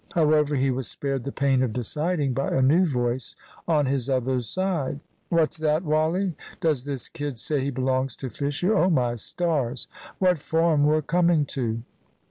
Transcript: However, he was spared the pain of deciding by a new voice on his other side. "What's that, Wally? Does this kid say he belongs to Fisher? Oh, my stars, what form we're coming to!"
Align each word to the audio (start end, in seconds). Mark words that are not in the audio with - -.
However, 0.15 0.55
he 0.55 0.71
was 0.71 0.87
spared 0.87 1.25
the 1.25 1.31
pain 1.31 1.61
of 1.61 1.73
deciding 1.73 2.33
by 2.33 2.49
a 2.49 2.63
new 2.63 2.87
voice 2.87 3.35
on 3.67 3.85
his 3.85 4.09
other 4.09 4.41
side. 4.41 4.99
"What's 5.29 5.59
that, 5.59 5.83
Wally? 5.83 6.33
Does 6.59 6.85
this 6.85 7.07
kid 7.07 7.37
say 7.37 7.61
he 7.61 7.69
belongs 7.69 8.15
to 8.15 8.29
Fisher? 8.31 8.75
Oh, 8.75 8.89
my 8.89 9.13
stars, 9.13 9.87
what 10.17 10.39
form 10.39 10.85
we're 10.87 11.03
coming 11.03 11.45
to!" 11.53 11.83